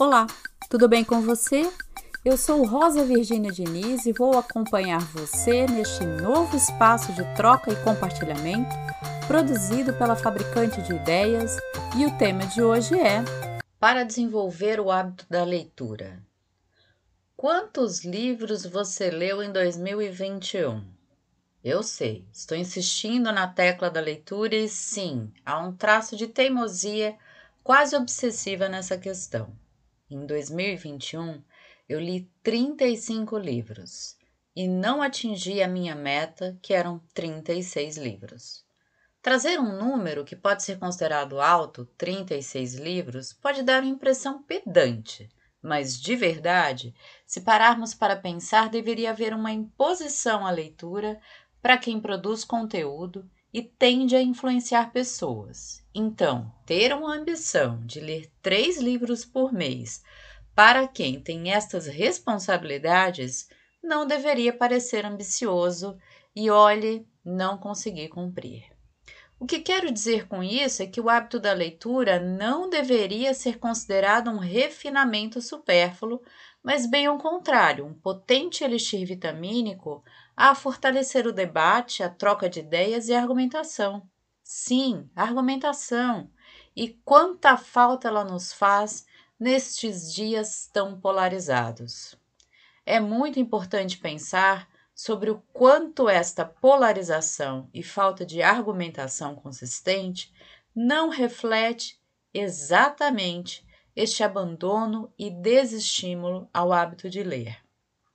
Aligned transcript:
Olá, 0.00 0.28
tudo 0.70 0.88
bem 0.88 1.02
com 1.02 1.22
você? 1.22 1.68
Eu 2.24 2.36
sou 2.36 2.64
Rosa 2.64 3.04
Virgínia 3.04 3.50
Diniz 3.50 4.06
e 4.06 4.12
vou 4.12 4.38
acompanhar 4.38 5.00
você 5.00 5.66
neste 5.66 6.04
novo 6.04 6.56
espaço 6.56 7.12
de 7.14 7.24
troca 7.34 7.72
e 7.72 7.82
compartilhamento 7.82 8.70
produzido 9.26 9.92
pela 9.94 10.14
fabricante 10.14 10.80
de 10.82 10.94
ideias 10.94 11.56
e 11.96 12.06
o 12.06 12.16
tema 12.16 12.46
de 12.46 12.62
hoje 12.62 12.94
é 12.94 13.24
Para 13.80 14.04
desenvolver 14.04 14.78
o 14.78 14.88
hábito 14.88 15.26
da 15.28 15.42
leitura. 15.42 16.22
Quantos 17.36 18.04
livros 18.04 18.64
você 18.64 19.10
leu 19.10 19.42
em 19.42 19.50
2021? 19.50 20.80
Eu 21.64 21.82
sei, 21.82 22.24
estou 22.32 22.56
insistindo 22.56 23.32
na 23.32 23.48
tecla 23.48 23.90
da 23.90 24.00
leitura 24.00 24.54
e 24.54 24.68
sim, 24.68 25.32
há 25.44 25.58
um 25.58 25.72
traço 25.72 26.14
de 26.14 26.28
teimosia 26.28 27.16
quase 27.64 27.96
obsessiva 27.96 28.68
nessa 28.68 28.96
questão. 28.96 29.52
Em 30.10 30.24
2021, 30.24 31.44
eu 31.86 32.00
li 32.00 32.30
35 32.42 33.36
livros 33.36 34.16
e 34.56 34.66
não 34.66 35.02
atingi 35.02 35.62
a 35.62 35.68
minha 35.68 35.94
meta, 35.94 36.58
que 36.62 36.72
eram 36.72 36.98
36 37.12 37.98
livros. 37.98 38.64
Trazer 39.20 39.60
um 39.60 39.76
número 39.76 40.24
que 40.24 40.34
pode 40.34 40.62
ser 40.62 40.78
considerado 40.78 41.38
alto, 41.42 41.84
36 41.98 42.76
livros, 42.76 43.34
pode 43.34 43.62
dar 43.62 43.82
uma 43.82 43.90
impressão 43.90 44.42
pedante, 44.42 45.28
mas 45.60 46.00
de 46.00 46.16
verdade, 46.16 46.94
se 47.26 47.42
pararmos 47.42 47.92
para 47.92 48.16
pensar, 48.16 48.70
deveria 48.70 49.10
haver 49.10 49.34
uma 49.34 49.52
imposição 49.52 50.46
à 50.46 50.50
leitura 50.50 51.20
para 51.60 51.76
quem 51.76 52.00
produz 52.00 52.44
conteúdo 52.44 53.28
e 53.52 53.62
tende 53.62 54.14
a 54.14 54.22
influenciar 54.22 54.92
pessoas. 54.92 55.82
Então, 55.94 56.52
ter 56.66 56.92
uma 56.92 57.14
ambição 57.14 57.80
de 57.84 58.00
ler 58.00 58.30
três 58.42 58.78
livros 58.78 59.24
por 59.24 59.52
mês 59.52 60.02
para 60.58 60.88
quem 60.88 61.20
tem 61.20 61.52
estas 61.52 61.86
responsabilidades 61.86 63.48
não 63.80 64.04
deveria 64.04 64.52
parecer 64.52 65.06
ambicioso 65.06 65.96
e, 66.34 66.50
olhe, 66.50 67.06
não 67.24 67.56
conseguir 67.56 68.08
cumprir. 68.08 68.64
O 69.38 69.46
que 69.46 69.60
quero 69.60 69.92
dizer 69.92 70.26
com 70.26 70.42
isso 70.42 70.82
é 70.82 70.86
que 70.88 71.00
o 71.00 71.08
hábito 71.08 71.38
da 71.38 71.52
leitura 71.52 72.18
não 72.18 72.68
deveria 72.68 73.32
ser 73.32 73.60
considerado 73.60 74.30
um 74.30 74.38
refinamento 74.38 75.40
supérfluo, 75.40 76.20
mas 76.60 76.90
bem 76.90 77.06
ao 77.06 77.18
contrário, 77.18 77.86
um 77.86 77.94
potente 77.94 78.64
elixir 78.64 79.06
vitamínico 79.06 80.02
a 80.40 80.54
fortalecer 80.54 81.26
o 81.26 81.32
debate, 81.32 82.00
a 82.00 82.08
troca 82.08 82.48
de 82.48 82.60
ideias 82.60 83.08
e 83.08 83.12
a 83.12 83.20
argumentação. 83.20 84.08
Sim, 84.40 85.10
argumentação. 85.16 86.30
E 86.76 86.90
quanta 87.04 87.56
falta 87.56 88.06
ela 88.06 88.22
nos 88.22 88.52
faz 88.52 89.04
nestes 89.36 90.14
dias 90.14 90.70
tão 90.72 91.00
polarizados. 91.00 92.14
É 92.86 93.00
muito 93.00 93.40
importante 93.40 93.98
pensar 93.98 94.68
sobre 94.94 95.28
o 95.28 95.42
quanto 95.52 96.08
esta 96.08 96.44
polarização 96.44 97.68
e 97.74 97.82
falta 97.82 98.24
de 98.24 98.40
argumentação 98.40 99.34
consistente 99.34 100.32
não 100.72 101.08
reflete 101.08 102.00
exatamente 102.32 103.66
este 103.96 104.22
abandono 104.22 105.12
e 105.18 105.30
desestímulo 105.30 106.48
ao 106.54 106.72
hábito 106.72 107.10
de 107.10 107.24
ler. 107.24 107.67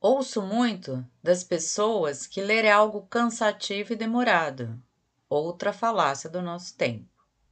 Ouço 0.00 0.40
muito 0.40 1.04
das 1.20 1.42
pessoas 1.42 2.24
que 2.24 2.40
ler 2.40 2.64
é 2.64 2.70
algo 2.70 3.02
cansativo 3.08 3.92
e 3.92 3.96
demorado, 3.96 4.80
outra 5.28 5.72
falácia 5.72 6.30
do 6.30 6.40
nosso 6.40 6.76
tempo. 6.76 7.08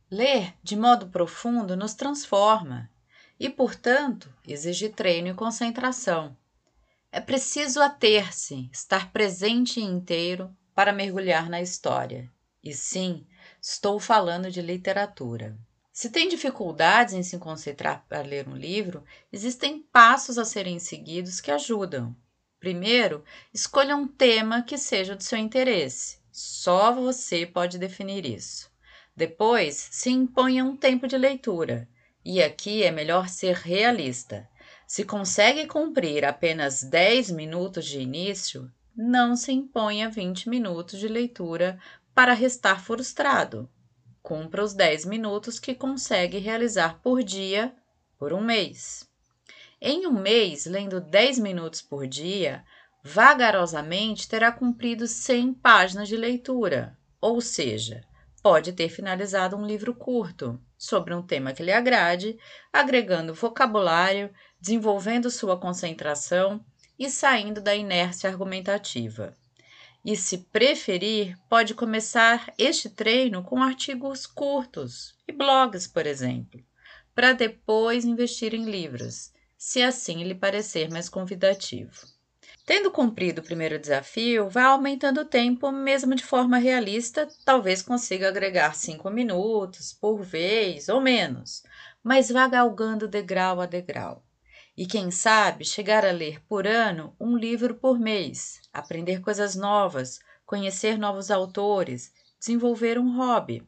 Ler 0.09 0.55
de 0.63 0.77
modo 0.77 1.09
profundo 1.09 1.77
nos 1.77 1.95
transforma 1.95 2.89
e, 3.39 3.51
portanto, 3.51 4.33
exige 4.47 4.89
treino 4.89 5.27
e 5.27 5.35
concentração. 5.35 6.37
É 7.11 7.21
preciso 7.21 7.81
ater-se, 7.81 8.71
estar 8.73 9.11
presente 9.11 9.81
e 9.81 9.83
inteiro 9.83 10.57
para 10.73 10.93
mergulhar 10.93 11.51
na 11.51 11.61
história. 11.61 12.31
E 12.63 12.73
sim, 12.73 13.27
estou 13.61 13.99
falando 13.99 14.53
de 14.53 14.63
literatura. 14.63 15.59
Se 15.93 16.11
tem 16.11 16.29
dificuldades 16.29 17.13
em 17.13 17.25
se 17.25 17.39
concentrar 17.39 18.05
para 18.09 18.23
ler 18.23 18.47
um 18.47 18.57
livro, 18.57 19.03
existem 19.33 19.83
passos 19.83 20.39
a 20.39 20.45
serem 20.45 20.79
seguidos 20.79 21.41
que 21.41 21.51
ajudam. 21.51 22.15
Primeiro, 22.67 23.23
escolha 23.55 23.95
um 23.95 24.09
tema 24.09 24.61
que 24.61 24.77
seja 24.77 25.15
do 25.15 25.23
seu 25.23 25.39
interesse. 25.39 26.19
Só 26.33 26.93
você 26.93 27.47
pode 27.47 27.79
definir 27.79 28.27
isso. 28.27 28.69
Depois, 29.15 29.89
se 29.93 30.11
imponha 30.11 30.65
um 30.65 30.77
tempo 30.77 31.07
de 31.07 31.17
leitura. 31.17 31.89
E 32.25 32.43
aqui 32.43 32.83
é 32.83 32.91
melhor 32.91 33.29
ser 33.29 33.55
realista. 33.55 34.49
Se 34.85 35.05
consegue 35.05 35.69
cumprir 35.69 36.25
apenas 36.25 36.83
10 36.83 37.31
minutos 37.31 37.87
de 37.87 38.01
início, 38.01 38.69
não 38.97 39.37
se 39.37 39.53
imponha 39.53 40.11
20 40.11 40.49
minutos 40.49 40.99
de 40.99 41.07
leitura 41.07 41.79
para 42.13 42.33
restar 42.33 42.83
frustrado. 42.83 43.71
Cumpra 44.21 44.65
os 44.65 44.75
10 44.75 45.05
minutos 45.05 45.61
que 45.61 45.73
consegue 45.73 46.39
realizar 46.39 47.01
por 47.01 47.23
dia 47.23 47.73
por 48.19 48.33
um 48.33 48.41
mês. 48.41 49.09
Em 49.81 50.07
um 50.07 50.13
mês, 50.13 50.65
lendo 50.65 51.01
10 51.01 51.39
minutos 51.39 51.83
por 51.83 52.07
dia, 52.07 52.65
vagarosamente 53.05 54.27
terá 54.27 54.51
cumprido 54.51 55.07
100 55.07 55.53
páginas 55.55 56.09
de 56.09 56.17
leitura, 56.17 56.99
ou 57.21 57.43
seja, 57.43 58.03
pode 58.43 58.73
ter 58.73 58.89
finalizado 58.89 59.55
um 59.55 59.67
livro 59.67 59.95
curto 59.95 60.59
sobre 60.79 61.13
um 61.13 61.21
tema 61.21 61.53
que 61.53 61.63
lhe 61.63 61.73
agrade, 61.73 62.39
agregando 62.73 63.35
vocabulário, 63.35 64.33
desenvolvendo 64.59 65.31
sua 65.31 65.59
concentração 65.59 66.65
e 66.99 67.11
saindo 67.11 67.61
da 67.61 67.75
inércia 67.75 68.31
argumentativa. 68.31 69.37
E, 70.03 70.17
se 70.17 70.39
preferir, 70.39 71.37
pode 71.51 71.75
começar 71.75 72.51
este 72.57 72.89
treino 72.89 73.43
com 73.43 73.63
artigos 73.63 74.27
curtos 74.27 75.15
e 75.29 75.33
blogs, 75.33 75.87
por 75.87 76.07
exemplo, 76.07 76.65
para 77.15 77.35
depois 77.35 78.05
investir 78.05 78.55
em 78.55 78.65
livros, 78.65 79.33
se 79.67 79.83
assim 79.83 80.23
lhe 80.23 80.33
parecer 80.33 80.89
mais 80.93 81.09
convidativo. 81.09 82.07
Tendo 82.65 82.89
cumprido 82.89 83.41
o 83.41 83.45
primeiro 83.45 83.81
desafio, 83.81 84.49
vá 84.49 84.67
aumentando 84.67 85.23
o 85.23 85.25
tempo, 85.25 85.73
mesmo 85.73 86.15
de 86.15 86.23
forma 86.23 86.57
realista, 86.57 87.27
talvez 87.45 87.83
consiga 87.83 88.29
agregar 88.29 88.77
cinco 88.77 89.11
minutos 89.11 89.93
por 89.93 90.23
vez 90.23 90.89
ou 90.89 91.01
menos, 91.01 91.65
mas 92.01 92.31
vá 92.31 92.47
galgando 92.47 93.09
degrau 93.09 93.61
a 93.61 93.67
degrau. 93.67 94.25
E 94.77 94.87
quem 94.87 95.11
sabe 95.11 95.65
chegar 95.65 96.05
a 96.05 96.13
ler 96.13 96.41
por 96.47 96.65
ano 96.65 97.13
um 97.19 97.37
livro 97.37 97.75
por 97.75 97.99
mês, 97.99 98.61
aprender 98.73 99.21
coisas 99.21 99.57
novas, 99.57 100.21
conhecer 100.45 100.97
novos 100.97 101.29
autores, 101.29 102.13
desenvolver 102.39 103.01
um 103.01 103.17
hobby. 103.17 103.67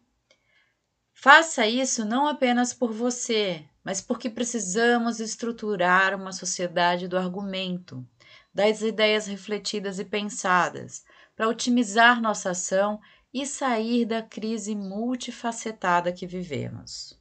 Faça 1.12 1.66
isso 1.66 2.04
não 2.04 2.28
apenas 2.28 2.72
por 2.72 2.92
você, 2.92 3.64
mas 3.88 4.02
porque 4.02 4.28
precisamos 4.28 5.18
estruturar 5.18 6.14
uma 6.14 6.30
sociedade 6.30 7.08
do 7.08 7.16
argumento, 7.16 8.06
das 8.52 8.82
ideias 8.82 9.26
refletidas 9.26 9.98
e 9.98 10.04
pensadas, 10.04 11.06
para 11.34 11.48
otimizar 11.48 12.20
nossa 12.20 12.50
ação 12.50 13.00
e 13.32 13.46
sair 13.46 14.04
da 14.04 14.20
crise 14.20 14.76
multifacetada 14.76 16.12
que 16.12 16.26
vivemos. 16.26 17.18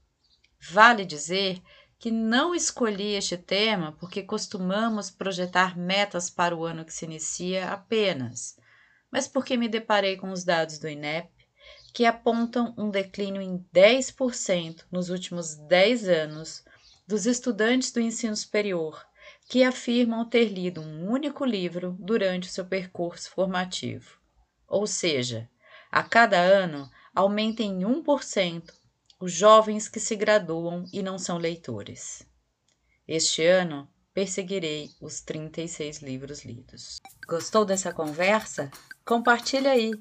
Vale 0.59 1.05
dizer 1.05 1.61
que 1.97 2.11
não 2.11 2.53
escolhi 2.53 3.13
este 3.13 3.37
tema 3.37 3.93
porque 3.93 4.21
costumamos 4.21 5.09
projetar 5.09 5.77
metas 5.77 6.29
para 6.29 6.53
o 6.53 6.65
ano 6.65 6.83
que 6.83 6.93
se 6.93 7.05
inicia 7.05 7.69
apenas, 7.69 8.59
mas 9.09 9.25
porque 9.25 9.55
me 9.55 9.69
deparei 9.69 10.17
com 10.17 10.31
os 10.33 10.43
dados 10.43 10.79
do 10.79 10.89
INEP 10.89 11.29
que 11.97 12.05
apontam 12.05 12.75
um 12.77 12.91
declínio 12.91 13.41
em 13.41 13.57
10% 13.73 14.85
nos 14.91 15.09
últimos 15.09 15.55
10 15.55 16.07
anos 16.07 16.63
dos 17.07 17.25
estudantes 17.25 17.91
do 17.91 17.99
ensino 17.99 18.35
superior 18.35 19.03
que 19.49 19.63
afirmam 19.63 20.23
ter 20.23 20.45
lido 20.45 20.79
um 20.79 21.09
único 21.09 21.43
livro 21.43 21.97
durante 21.99 22.47
o 22.47 22.51
seu 22.51 22.63
percurso 22.63 23.31
formativo. 23.31 24.19
Ou 24.67 24.85
seja, 24.85 25.49
a 25.91 26.03
cada 26.03 26.37
ano 26.37 26.87
aumenta 27.15 27.63
em 27.63 27.79
1% 27.79 28.71
os 29.19 29.31
jovens 29.31 29.89
que 29.89 29.99
se 29.99 30.15
graduam 30.15 30.85
e 30.93 31.01
não 31.01 31.17
são 31.17 31.39
leitores. 31.39 32.21
Este 33.07 33.43
ano, 33.43 33.89
perseguirei 34.17 34.89
os 34.99 35.21
36 35.21 35.99
livros 35.99 36.43
lidos. 36.43 36.99
Gostou 37.27 37.63
dessa 37.63 37.93
conversa? 37.93 38.71
Compartilhe 39.05 39.67
aí 39.67 39.91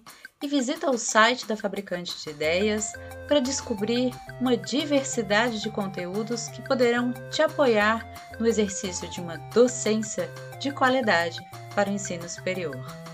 e 0.42 0.48
visita 0.48 0.90
o 0.90 0.96
site 0.96 1.46
da 1.46 1.54
Fabricante 1.54 2.16
de 2.24 2.30
Ideias 2.30 2.94
para 3.28 3.40
descobrir 3.40 4.14
uma 4.40 4.56
diversidade 4.56 5.60
de 5.60 5.68
conteúdos 5.68 6.48
que 6.48 6.62
poderão 6.62 7.12
te 7.30 7.42
apoiar 7.42 8.10
no 8.40 8.46
exercício 8.46 9.06
de 9.10 9.20
uma 9.20 9.36
docência 9.52 10.30
de 10.58 10.70
qualidade 10.70 11.38
para 11.74 11.90
o 11.90 11.92
ensino 11.92 12.26
superior. 12.26 13.06